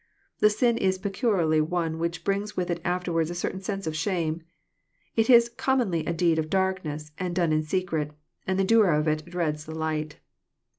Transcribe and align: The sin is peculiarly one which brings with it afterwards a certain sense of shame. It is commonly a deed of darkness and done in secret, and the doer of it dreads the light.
The 0.39 0.49
sin 0.49 0.79
is 0.79 0.97
peculiarly 0.97 1.61
one 1.61 1.99
which 1.99 2.23
brings 2.23 2.57
with 2.57 2.71
it 2.71 2.81
afterwards 2.83 3.29
a 3.29 3.35
certain 3.35 3.61
sense 3.61 3.85
of 3.85 3.95
shame. 3.95 4.41
It 5.15 5.29
is 5.29 5.47
commonly 5.47 6.07
a 6.07 6.11
deed 6.11 6.39
of 6.39 6.49
darkness 6.49 7.11
and 7.19 7.35
done 7.35 7.53
in 7.53 7.61
secret, 7.61 8.09
and 8.47 8.57
the 8.57 8.63
doer 8.63 8.89
of 8.89 9.07
it 9.07 9.23
dreads 9.27 9.65
the 9.65 9.75
light. 9.75 10.17